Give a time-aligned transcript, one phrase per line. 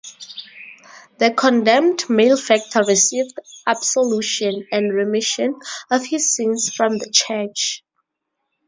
[1.19, 5.59] The condemned malefactor received absolution and remission
[5.91, 7.83] of his sins from the Church.